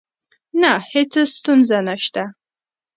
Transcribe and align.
نه، 0.61 0.71
هیڅ 0.93 1.13
ستونزه 1.35 1.77
نشته 1.87 2.23